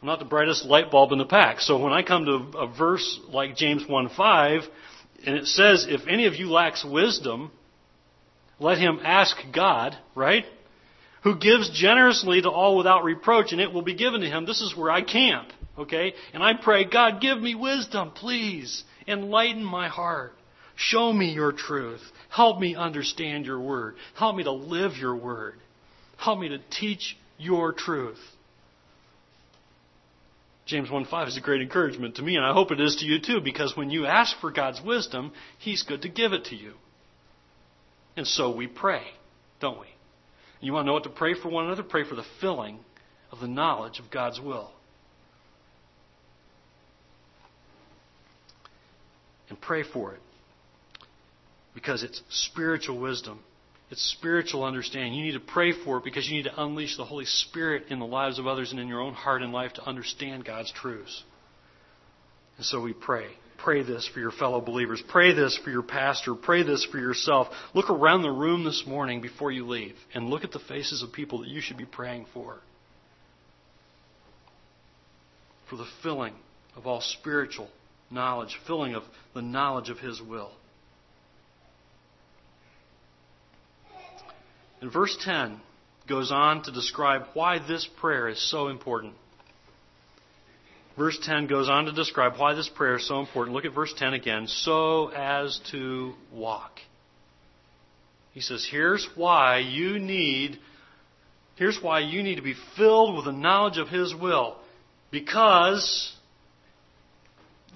[0.00, 1.60] I'm not the brightest light bulb in the pack.
[1.60, 4.66] So when I come to a verse like James 1:5,
[5.26, 7.50] and it says, "If any of you lacks wisdom,
[8.58, 10.46] let him ask God," right?
[11.24, 14.46] Who gives generously to all without reproach, and it will be given to him.
[14.46, 16.14] This is where I camp, okay?
[16.32, 18.84] And I pray, God, give me wisdom, please.
[19.06, 20.32] Enlighten my heart.
[20.76, 22.02] Show me your truth.
[22.28, 23.96] Help me understand your word.
[24.14, 25.54] Help me to live your word.
[26.18, 28.20] Help me to teach your truth.
[30.66, 33.18] James 1:5 is a great encouragement to me, and I hope it is to you
[33.18, 36.74] too, because when you ask for God's wisdom, He's good to give it to you.
[38.16, 39.02] And so we pray,
[39.60, 39.86] don't we?
[40.60, 41.82] You want to know what to pray for one another?
[41.82, 42.78] Pray for the filling
[43.30, 44.70] of the knowledge of God's will.
[49.48, 50.20] And pray for it
[51.74, 53.40] because it's spiritual wisdom.
[53.90, 55.14] It's spiritual understanding.
[55.14, 57.98] You need to pray for it because you need to unleash the Holy Spirit in
[57.98, 61.22] the lives of others and in your own heart and life to understand God's truths.
[62.58, 63.28] And so we pray.
[63.58, 65.02] Pray this for your fellow believers.
[65.08, 66.34] Pray this for your pastor.
[66.34, 67.48] Pray this for yourself.
[67.74, 71.12] Look around the room this morning before you leave and look at the faces of
[71.12, 72.58] people that you should be praying for.
[75.68, 76.34] For the filling
[76.76, 77.68] of all spiritual
[78.10, 79.02] knowledge, filling of
[79.34, 80.52] the knowledge of His will.
[84.80, 85.60] And verse 10
[86.08, 89.14] goes on to describe why this prayer is so important.
[90.98, 93.54] Verse 10 goes on to describe why this prayer is so important.
[93.54, 94.48] Look at verse 10 again.
[94.48, 96.80] So as to walk.
[98.32, 100.58] He says, here's why you need,
[101.54, 104.56] here's why you need to be filled with the knowledge of His will.
[105.12, 106.12] Because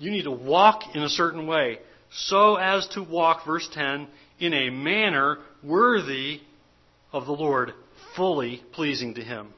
[0.00, 1.78] you need to walk in a certain way.
[2.10, 4.08] So as to walk, verse 10,
[4.40, 6.40] in a manner worthy
[7.12, 7.72] of the Lord,
[8.16, 9.54] fully pleasing to Him,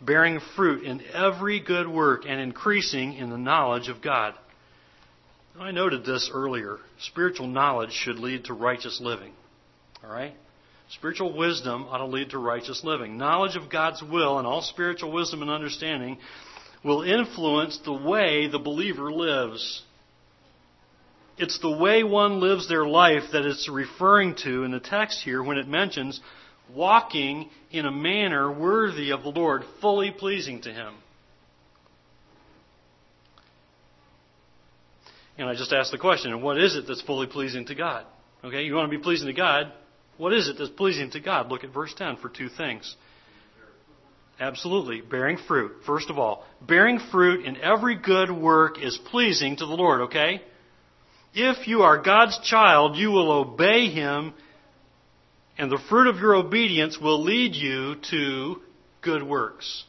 [0.00, 4.34] bearing fruit in every good work and increasing in the knowledge of God.
[5.58, 6.78] I noted this earlier.
[7.00, 9.32] Spiritual knowledge should lead to righteous living.
[10.04, 10.34] All right?
[10.90, 13.16] Spiritual wisdom ought to lead to righteous living.
[13.16, 16.18] Knowledge of God's will and all spiritual wisdom and understanding
[16.84, 19.82] will influence the way the believer lives.
[21.38, 25.42] It's the way one lives their life that it's referring to in the text here
[25.42, 26.20] when it mentions
[26.74, 30.94] walking in a manner worthy of the Lord, fully pleasing to Him.
[35.38, 38.06] And I just asked the question, what is it that's fully pleasing to God?
[38.44, 39.72] Okay, you want to be pleasing to God.
[40.16, 41.50] What is it that's pleasing to God?
[41.50, 42.96] Look at verse 10 for two things.
[44.38, 45.00] Absolutely.
[45.00, 45.72] Bearing fruit.
[45.86, 50.42] First of all, bearing fruit in every good work is pleasing to the Lord, okay?
[51.34, 54.34] If you are God's child, you will obey Him,
[55.58, 58.60] and the fruit of your obedience will lead you to
[59.00, 59.84] good works.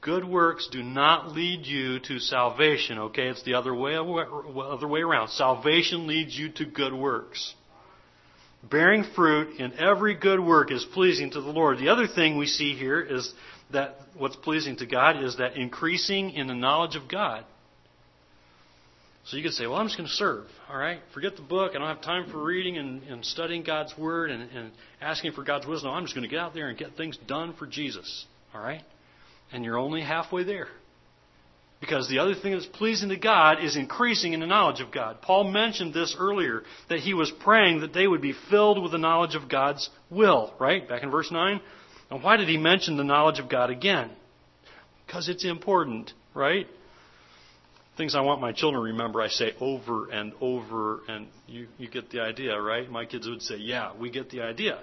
[0.00, 3.28] Good works do not lead you to salvation, okay?
[3.28, 5.28] It's the other way, other way around.
[5.28, 7.54] Salvation leads you to good works.
[8.62, 11.78] Bearing fruit in every good work is pleasing to the Lord.
[11.78, 13.32] The other thing we see here is
[13.72, 17.44] that what's pleasing to God is that increasing in the knowledge of God.
[19.24, 21.00] So you could say, well, I'm just going to serve, all right?
[21.12, 21.72] Forget the book.
[21.74, 25.44] I don't have time for reading and, and studying God's Word and, and asking for
[25.44, 25.90] God's wisdom.
[25.90, 28.82] I'm just going to get out there and get things done for Jesus, all right?
[29.52, 30.68] And you're only halfway there.
[31.80, 35.22] Because the other thing that's pleasing to God is increasing in the knowledge of God.
[35.22, 38.98] Paul mentioned this earlier, that he was praying that they would be filled with the
[38.98, 40.86] knowledge of God's will, right?
[40.86, 41.60] Back in verse 9.
[42.10, 44.10] And why did he mention the knowledge of God again?
[45.06, 46.66] Because it's important, right?
[48.00, 51.86] Things I want my children to remember, I say over and over, and you, you
[51.86, 52.90] get the idea, right?
[52.90, 54.78] My kids would say, Yeah, we get the idea.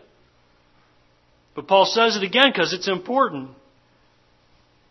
[1.56, 3.50] But Paul says it again because it's important.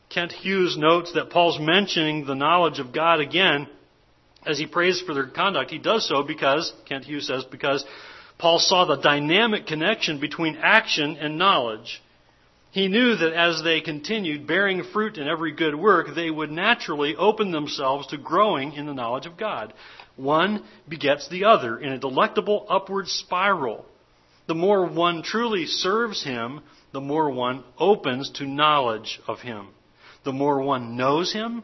[0.08, 3.68] Kent Hughes notes that Paul's mentioning the knowledge of God again
[4.44, 5.70] as he prays for their conduct.
[5.70, 7.84] He does so because, Kent Hughes says, because
[8.38, 12.02] Paul saw the dynamic connection between action and knowledge.
[12.70, 17.16] He knew that as they continued bearing fruit in every good work, they would naturally
[17.16, 19.72] open themselves to growing in the knowledge of God.
[20.16, 23.86] One begets the other in a delectable upward spiral.
[24.46, 26.60] The more one truly serves Him,
[26.92, 29.68] the more one opens to knowledge of Him.
[30.24, 31.62] The more one knows Him,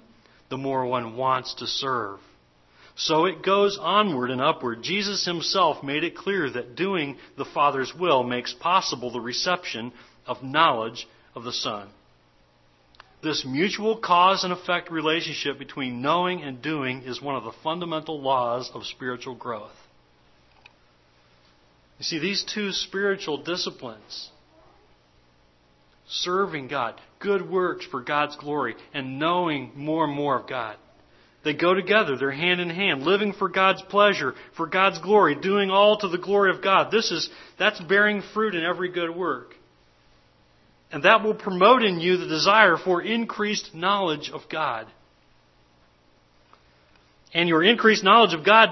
[0.49, 2.21] the more one wants to serve.
[2.95, 4.83] So it goes onward and upward.
[4.83, 9.93] Jesus himself made it clear that doing the Father's will makes possible the reception
[10.27, 11.89] of knowledge of the Son.
[13.23, 18.21] This mutual cause and effect relationship between knowing and doing is one of the fundamental
[18.21, 19.71] laws of spiritual growth.
[21.99, 24.31] You see, these two spiritual disciplines
[26.09, 30.77] serving God, good works for God's glory, and knowing more and more of God.
[31.45, 32.17] They go together.
[32.17, 36.19] They're hand in hand, living for God's pleasure, for God's glory, doing all to the
[36.19, 36.91] glory of God.
[36.91, 39.55] This is, that's bearing fruit in every good work.
[40.92, 44.87] And that will promote in you the desire for increased knowledge of God.
[47.33, 48.68] And your increased knowledge of God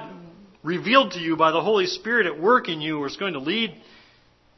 [0.62, 3.74] revealed to you by the Holy Spirit at work in you is going to lead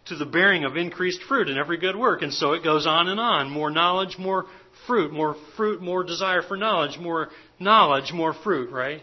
[0.07, 2.22] to the bearing of increased fruit in every good work.
[2.22, 3.48] And so it goes on and on.
[3.51, 4.46] More knowledge, more
[4.88, 5.12] fruit.
[5.12, 6.98] More fruit, more desire for knowledge.
[6.98, 7.29] More
[7.61, 9.03] knowledge, more fruit, right?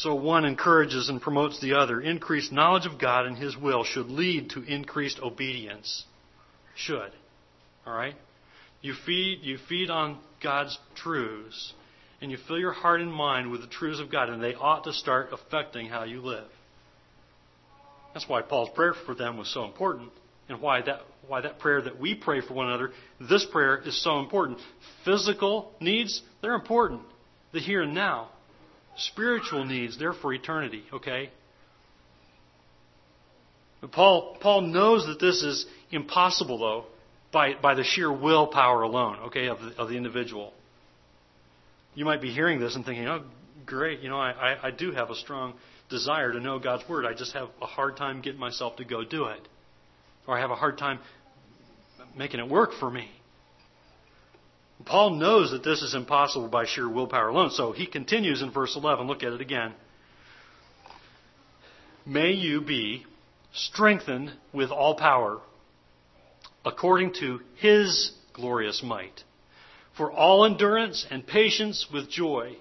[0.00, 2.00] So one encourages and promotes the other.
[2.00, 6.04] Increased knowledge of God and His will should lead to increased obedience.
[6.74, 7.12] Should.
[7.86, 8.14] Alright?
[8.82, 11.72] You feed, you feed on God's truths,
[12.20, 14.84] and you fill your heart and mind with the truths of God, and they ought
[14.84, 16.48] to start affecting how you live.
[18.12, 20.10] That's why Paul's prayer for them was so important,
[20.48, 24.00] and why that why that prayer that we pray for one another, this prayer is
[24.04, 24.58] so important.
[25.04, 27.00] Physical needs, they're important.
[27.52, 28.28] The here and now.
[28.96, 31.30] Spiritual needs, they're for eternity, okay?
[33.80, 36.84] But Paul Paul knows that this is impossible though,
[37.32, 40.52] by by the sheer willpower alone, okay, of the, of the individual.
[41.94, 43.22] You might be hearing this and thinking, oh,
[43.64, 45.54] great, you know, I, I, I do have a strong
[45.88, 47.06] desire to know God's Word.
[47.06, 49.40] I just have a hard time getting myself to go do it.
[50.26, 50.98] Or I have a hard time
[52.16, 53.08] making it work for me.
[54.84, 58.76] Paul knows that this is impossible by sheer willpower alone, so he continues in verse
[58.76, 59.06] 11.
[59.06, 59.72] Look at it again.
[62.04, 63.04] May you be
[63.52, 65.40] strengthened with all power
[66.64, 69.22] according to his glorious might,
[69.96, 72.56] for all endurance and patience with joy.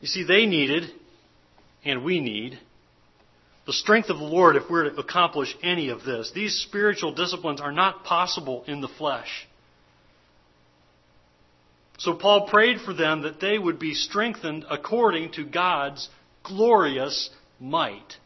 [0.00, 0.90] You see, they needed
[1.84, 2.58] and we need.
[3.66, 6.32] The strength of the Lord if we're to accomplish any of this.
[6.34, 9.46] These spiritual disciplines are not possible in the flesh.
[11.98, 16.08] So Paul prayed for them that they would be strengthened according to God's
[16.42, 17.30] glorious
[17.60, 18.16] might.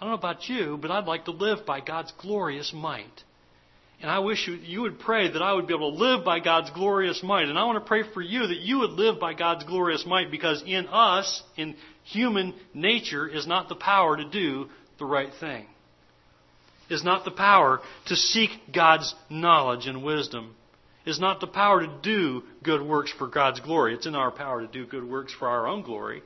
[0.00, 3.22] I don't know about you, but I'd like to live by God's glorious might.
[4.00, 6.40] And I wish you, you would pray that I would be able to live by
[6.40, 7.48] God's glorious might.
[7.48, 10.30] And I want to pray for you that you would live by God's glorious might
[10.30, 15.66] because in us, in human nature, is not the power to do the right thing.
[16.88, 20.56] Is not the power to seek God's knowledge and wisdom.
[21.06, 23.94] Is not the power to do good works for God's glory.
[23.94, 26.22] It's in our power to do good works for our own glory.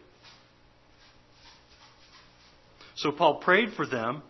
[2.96, 4.22] So Paul prayed for them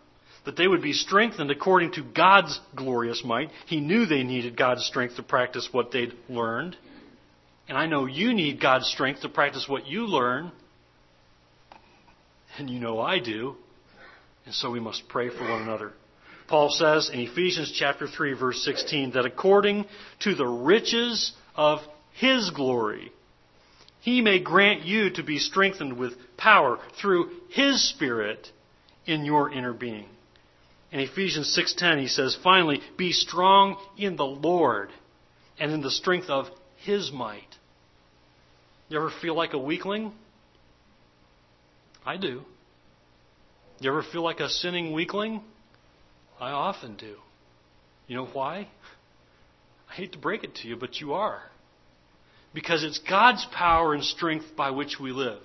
[0.44, 3.50] that they would be strengthened according to God's glorious might.
[3.66, 6.76] He knew they needed God's strength to practice what they'd learned.
[7.66, 10.52] And I know you need God's strength to practice what you learn.
[12.58, 13.56] And you know I do.
[14.44, 15.92] And so we must pray for one another.
[16.46, 19.86] Paul says in Ephesians chapter 3 verse 16 that according
[20.20, 21.80] to the riches of
[22.12, 23.12] his glory
[24.04, 28.50] he may grant you to be strengthened with power through his spirit
[29.06, 30.08] in your inner being.
[30.92, 34.92] In Ephesians 6:10 he says, "Finally, be strong in the Lord
[35.58, 37.56] and in the strength of his might."
[38.90, 40.12] You ever feel like a weakling?
[42.04, 42.44] I do.
[43.80, 45.42] You ever feel like a sinning weakling?
[46.40, 47.16] I often do.
[48.06, 48.68] You know why?
[49.90, 51.42] I hate to break it to you, but you are.
[52.52, 55.40] Because it's God's power and strength by which we live.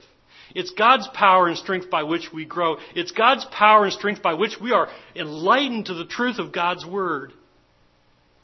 [0.55, 2.77] It's God's power and strength by which we grow.
[2.95, 6.85] It's God's power and strength by which we are enlightened to the truth of God's
[6.85, 7.33] Word.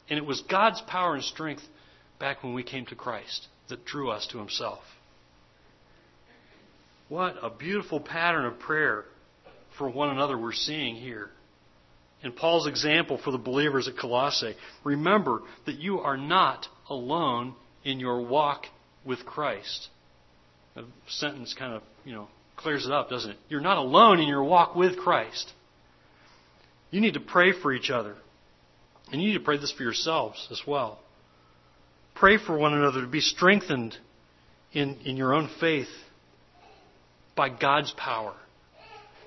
[0.08, 1.62] And it was God's power and strength
[2.18, 4.82] back when we came to Christ that drew us to Himself.
[7.08, 9.04] What a beautiful pattern of prayer
[9.78, 11.30] for one another we're seeing here.
[12.22, 17.54] In Paul's example for the believers at Colossae, remember that you are not alone
[17.84, 18.66] in your walk
[19.04, 19.88] with Christ.
[20.76, 23.36] A sentence kind of, you know, clears it up, doesn't it?
[23.48, 25.52] You're not alone in your walk with Christ.
[26.90, 28.16] You need to pray for each other.
[29.12, 30.98] And you need to pray this for yourselves as well.
[32.14, 33.96] Pray for one another to be strengthened
[34.72, 35.88] in, in your own faith
[37.36, 38.34] by God's power.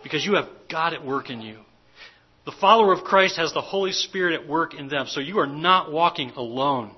[0.03, 1.59] Because you have God at work in you.
[2.49, 5.05] The follower of Christ has the Holy Spirit at work in them.
[5.05, 6.89] So you are not walking alone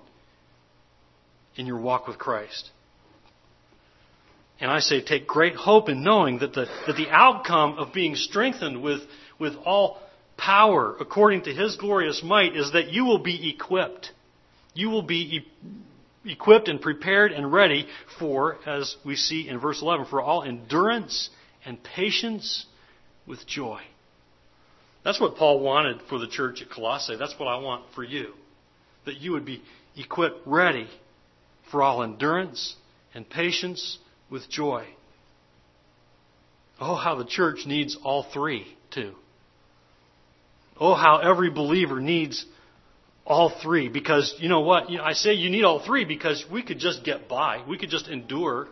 [1.58, 2.70] in your walk with Christ.
[4.62, 8.16] And I say take great hope in knowing that the, that the outcome of being
[8.16, 9.02] strengthened with,
[9.40, 10.00] with all
[10.38, 14.14] power according to His glorious might is that you will be equipped.
[14.74, 15.42] You will be
[16.24, 20.44] e- equipped and prepared and ready for, as we see in verse 11, for all
[20.44, 21.30] endurance
[21.66, 22.68] and patience
[23.28, 23.82] with joy.
[25.04, 27.16] That's what Paul wanted for the church at Colossae.
[27.18, 28.34] That's what I want for you.
[29.06, 29.62] That you would be
[29.98, 30.88] equipped, ready
[31.72, 32.76] for all endurance
[33.14, 33.98] and patience
[34.30, 34.86] with joy.
[36.80, 39.14] Oh, how the church needs all three, too.
[40.80, 42.46] Oh, how every believer needs
[43.26, 43.90] all three.
[43.90, 44.90] Because, you know what?
[44.90, 47.64] You know, I say you need all three because we could just get by.
[47.68, 48.68] We could just endure.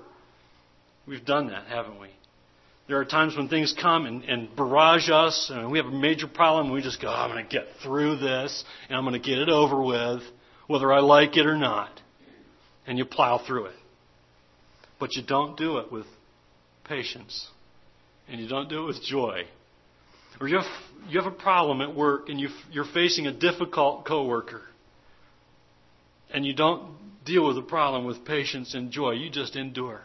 [1.08, 2.10] We've done that, haven't we?
[2.90, 6.26] There are times when things come and, and barrage us, and we have a major
[6.28, 9.14] problem, and we just go, oh, I'm going to get through this, and I'm going
[9.14, 10.24] to get it over with,
[10.66, 12.02] whether I like it or not.
[12.88, 13.76] And you plow through it.
[15.00, 16.08] But you don't do it with
[16.84, 17.48] patience.
[18.28, 19.44] And you don't do it with joy.
[20.42, 20.72] Or you have,
[21.08, 24.62] you have a problem at work and you, you're facing a difficult coworker.
[26.34, 29.12] And you don't deal with the problem with patience and joy.
[29.12, 30.02] You just endure.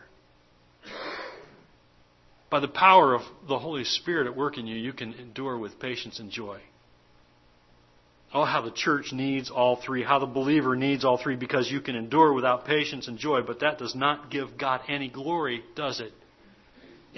[2.54, 5.80] By the power of the Holy Spirit at work in you, you can endure with
[5.80, 6.60] patience and joy.
[8.32, 11.80] Oh, how the church needs all three, how the believer needs all three, because you
[11.80, 15.98] can endure without patience and joy, but that does not give God any glory, does
[15.98, 16.12] it?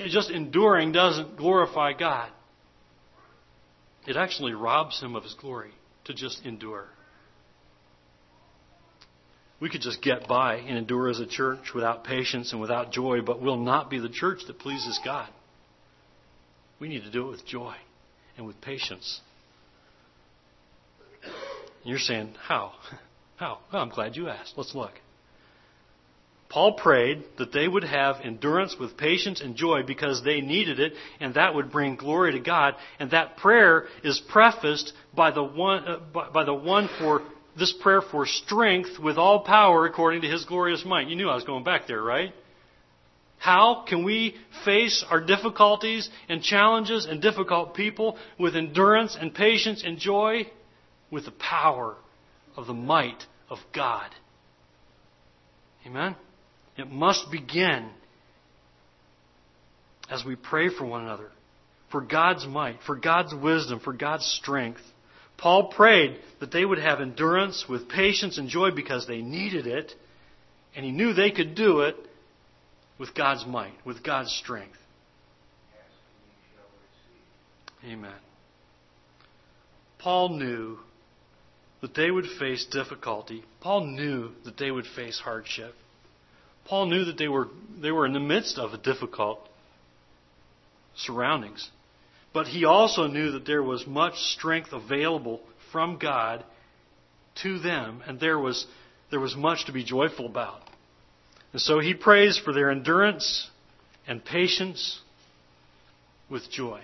[0.09, 2.31] just enduring doesn't glorify God.
[4.07, 5.73] It actually robs him of his glory
[6.07, 6.87] to just endure.
[9.59, 13.23] We could just get by and endure as a church without patience and without joy,
[13.23, 15.29] but we'll not be the church that pleases God.
[16.79, 17.75] We need to do it with joy
[18.37, 19.21] and with patience.
[21.85, 22.73] You're saying, how?
[23.37, 23.59] How?
[23.71, 24.55] Well, I'm glad you asked.
[24.57, 24.93] Let's look.
[26.49, 30.95] Paul prayed that they would have endurance with patience and joy because they needed it,
[31.21, 32.77] and that would bring glory to God.
[32.99, 37.23] And that prayer is prefaced by the one, uh, by, by the one for
[37.59, 41.09] this prayer for strength with all power according to His glorious might.
[41.09, 42.33] You knew I was going back there, right?
[43.39, 44.35] How can we
[44.65, 50.47] face our difficulties and challenges and difficult people with endurance and patience and joy?
[51.11, 51.97] with the power
[52.57, 54.11] of the might of God.
[55.87, 56.17] Amen?
[56.77, 57.91] It must begin
[60.11, 61.29] as we pray for one another,
[61.91, 64.81] for God's might, for God's wisdom, for God's strength.
[65.39, 69.93] Paul prayed that they would have endurance with patience and joy because they needed it,
[70.75, 71.97] and he knew they could do it
[72.99, 74.79] with God's might, with God's strength.
[77.85, 78.15] Amen.
[79.99, 80.79] Paul knew
[81.83, 83.45] that they would face difficulty.
[83.61, 85.75] Paul knew that they would face hardship.
[86.65, 87.49] Paul knew that they were,
[87.81, 89.47] they were in the midst of a difficult
[90.97, 91.71] surroundings.
[92.37, 95.41] But he also knew that there was much strength available
[95.73, 96.45] from God
[97.37, 98.67] to them, and there was,
[99.11, 100.61] there was much to be joyful about.
[101.55, 103.49] And so he prays for their endurance
[104.07, 105.01] and patience
[106.29, 106.81] with joy.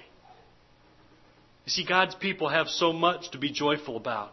[1.66, 4.30] You see, God's people have so much to be joyful about.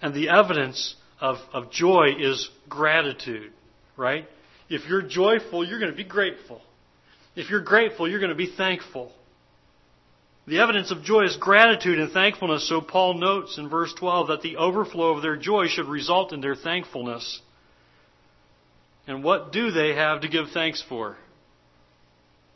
[0.00, 3.50] And the evidence of, of joy is gratitude,
[3.96, 4.28] right?
[4.68, 6.60] If you're joyful, you're going to be grateful.
[7.34, 9.10] If you're grateful, you're going to be thankful.
[10.46, 14.42] The evidence of joy is gratitude and thankfulness, so Paul notes in verse 12 that
[14.42, 17.40] the overflow of their joy should result in their thankfulness.
[19.08, 21.16] And what do they have to give thanks for?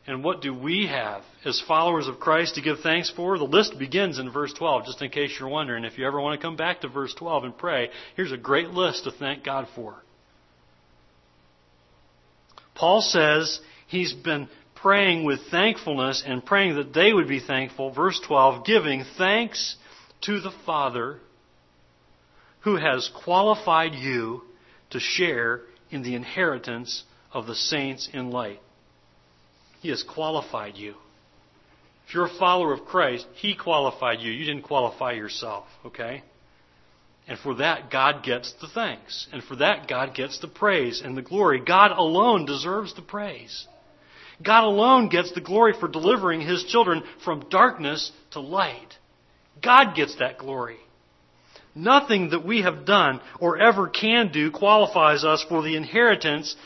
[0.06, 3.38] And what do we have as followers of Christ to give thanks for?
[3.38, 5.84] The list begins in verse 12, just in case you're wondering.
[5.84, 8.70] If you ever want to come back to verse 12 and pray, here's a great
[8.70, 9.94] list to thank God for.
[12.74, 14.48] Paul says he's been
[14.82, 17.92] praying with thankfulness and praying that they would be thankful.
[17.92, 19.76] Verse 12, giving thanks
[20.22, 21.18] to the Father
[22.60, 24.42] who has qualified you
[24.90, 28.60] to share in the inheritance of the saints in light.
[29.80, 30.94] He has qualified you.
[32.06, 34.32] If you're a follower of Christ, He qualified you.
[34.32, 36.22] You didn't qualify yourself, okay?
[37.28, 39.28] And for that, God gets the thanks.
[39.32, 41.60] And for that, God gets the praise and the glory.
[41.64, 43.66] God alone deserves the praise.
[44.42, 48.94] God alone gets the glory for delivering His children from darkness to light.
[49.62, 50.78] God gets that glory.
[51.74, 56.56] Nothing that we have done or ever can do qualifies us for the inheritance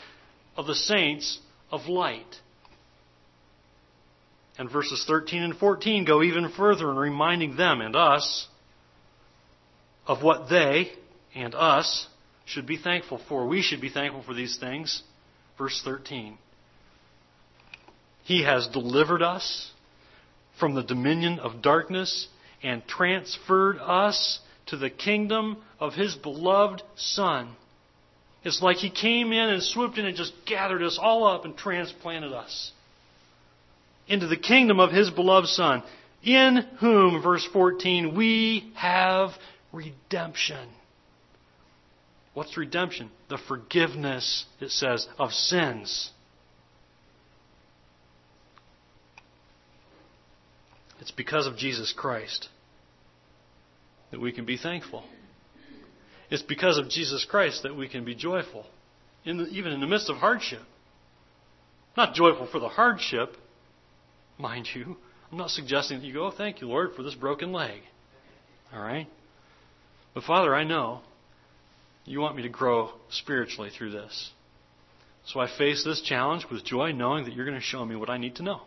[0.57, 1.39] of the saints
[1.71, 2.35] of light.
[4.57, 8.47] And verses 13 and 14 go even further in reminding them and us
[10.07, 10.91] of what they
[11.35, 12.07] and us
[12.45, 13.47] should be thankful for.
[13.47, 15.03] We should be thankful for these things.
[15.57, 16.37] Verse 13.
[18.25, 19.71] He has delivered us
[20.59, 22.27] from the dominion of darkness
[22.63, 27.55] and transferred us to the kingdom of His beloved Son.
[28.43, 31.55] It's like He came in and swooped in and just gathered us all up and
[31.55, 32.71] transplanted us
[34.07, 35.83] into the kingdom of His beloved Son,
[36.23, 39.31] in whom, verse 14, we have
[39.71, 40.67] redemption.
[42.33, 43.11] What's redemption?
[43.29, 46.09] The forgiveness, it says, of sins.
[51.05, 52.49] It's because of Jesus Christ
[54.09, 55.03] that we can be thankful.
[56.31, 58.65] It's because of Jesus Christ that we can be joyful,
[59.23, 60.63] in the, even in the midst of hardship.
[61.95, 63.37] Not joyful for the hardship,
[64.39, 64.97] mind you.
[65.31, 67.81] I'm not suggesting that you go, oh, thank you, Lord, for this broken leg.
[68.73, 69.07] All right?
[70.15, 71.01] But Father, I know
[72.03, 74.31] you want me to grow spiritually through this.
[75.27, 78.09] So I face this challenge with joy, knowing that you're going to show me what
[78.09, 78.61] I need to know.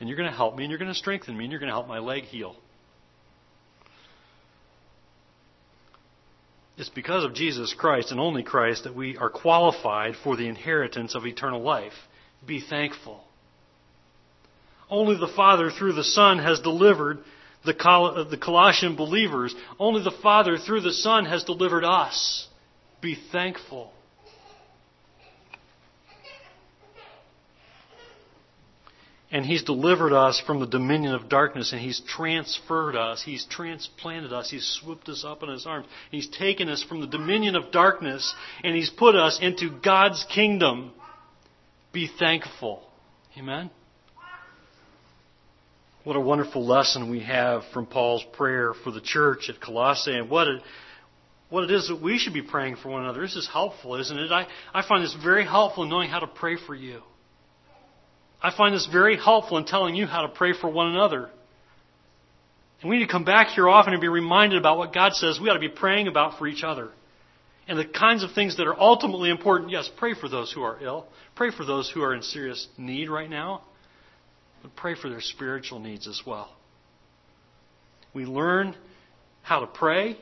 [0.00, 1.68] And you're going to help me, and you're going to strengthen me, and you're going
[1.68, 2.56] to help my leg heal.
[6.78, 11.14] It's because of Jesus Christ and only Christ that we are qualified for the inheritance
[11.14, 11.92] of eternal life.
[12.46, 13.22] Be thankful.
[14.88, 17.18] Only the Father through the Son has delivered
[17.66, 19.54] the, uh, the Colossian believers.
[19.78, 22.48] Only the Father through the Son has delivered us.
[23.02, 23.92] Be thankful.
[29.32, 33.22] And He's delivered us from the dominion of darkness and He's transferred us.
[33.22, 34.50] He's transplanted us.
[34.50, 35.86] He's swooped us up in His arms.
[36.10, 40.92] He's taken us from the dominion of darkness and He's put us into God's kingdom.
[41.92, 42.82] Be thankful.
[43.38, 43.70] Amen?
[46.02, 50.30] What a wonderful lesson we have from Paul's prayer for the church at Colossae and
[50.30, 50.62] what it,
[51.50, 53.20] what it is that we should be praying for one another.
[53.20, 54.32] This is helpful, isn't it?
[54.32, 57.02] I, I find this very helpful in knowing how to pray for you.
[58.42, 61.28] I find this very helpful in telling you how to pray for one another.
[62.80, 65.38] And we need to come back here often and be reminded about what God says
[65.38, 66.88] we ought to be praying about for each other.
[67.68, 69.70] And the kinds of things that are ultimately important.
[69.70, 71.06] Yes, pray for those who are ill.
[71.36, 73.62] Pray for those who are in serious need right now.
[74.62, 76.50] But pray for their spiritual needs as well.
[78.12, 78.74] We learn
[79.42, 80.16] how to pray,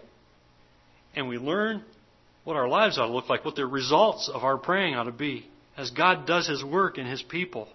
[1.14, 1.82] and we learn
[2.44, 5.12] what our lives ought to look like, what the results of our praying ought to
[5.12, 7.68] be, as God does His work in His people.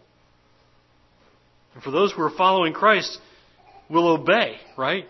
[1.73, 3.19] And for those who are following Christ,
[3.89, 5.05] will obey, right?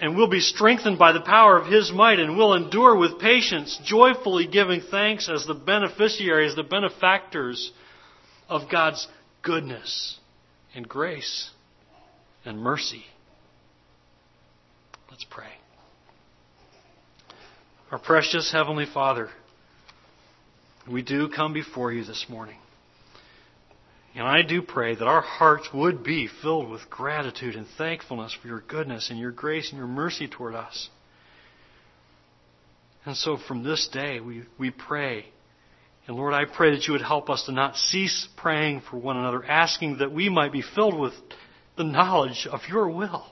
[0.00, 3.78] and we'll be strengthened by the power of His might and will endure with patience,
[3.84, 7.72] joyfully giving thanks as the beneficiaries, the benefactors
[8.48, 9.06] of God's
[9.42, 10.18] goodness
[10.74, 11.50] and grace
[12.44, 13.04] and mercy.
[15.10, 15.52] Let's pray.
[17.92, 19.28] Our precious Heavenly Father,
[20.90, 22.56] we do come before you this morning.
[24.14, 28.46] And I do pray that our hearts would be filled with gratitude and thankfulness for
[28.46, 30.88] your goodness and your grace and your mercy toward us.
[33.04, 35.26] And so from this day, we, we pray.
[36.06, 39.16] And Lord, I pray that you would help us to not cease praying for one
[39.16, 41.14] another, asking that we might be filled with
[41.76, 43.26] the knowledge of your will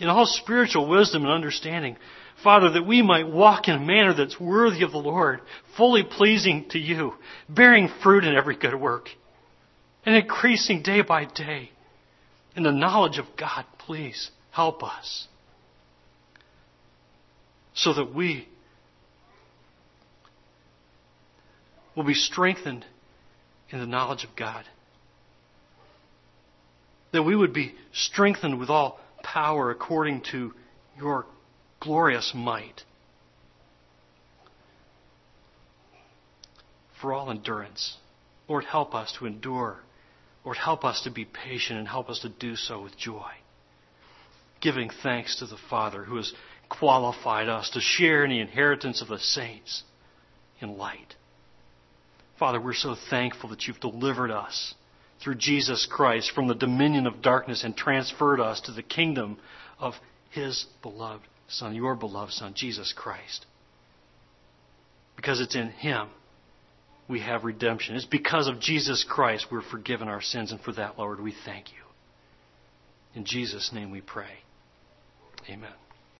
[0.00, 1.96] in all spiritual wisdom and understanding.
[2.42, 5.42] Father, that we might walk in a manner that's worthy of the Lord,
[5.76, 7.12] fully pleasing to you,
[7.48, 9.08] bearing fruit in every good work
[10.04, 11.70] and increasing day by day
[12.56, 13.64] in the knowledge of God.
[13.78, 15.28] Please help us
[17.74, 18.48] so that we
[21.96, 22.84] will be strengthened
[23.70, 24.64] in the knowledge of God.
[27.12, 30.52] That we would be strengthened with all power according to
[30.98, 31.26] your
[31.80, 32.82] glorious might.
[37.00, 37.96] For all endurance.
[38.48, 39.80] Lord, help us to endure
[40.44, 43.30] Lord, help us to be patient and help us to do so with joy.
[44.60, 46.32] Giving thanks to the Father who has
[46.68, 49.82] qualified us to share in the inheritance of the saints
[50.60, 51.14] in light.
[52.38, 54.74] Father, we're so thankful that you've delivered us
[55.22, 59.38] through Jesus Christ from the dominion of darkness and transferred us to the kingdom
[59.78, 59.94] of
[60.30, 63.46] His beloved Son, your beloved Son, Jesus Christ.
[65.14, 66.08] Because it's in Him
[67.12, 67.94] we have redemption.
[67.94, 71.68] It's because of Jesus Christ we're forgiven our sins, and for that, Lord, we thank
[71.68, 71.78] you.
[73.14, 74.40] In Jesus' name we pray.
[75.48, 75.74] Amen.